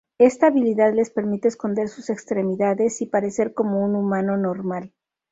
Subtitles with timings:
[0.17, 4.91] Esta habilidad les permite esconder sus extremidades y parecer como un humano normal.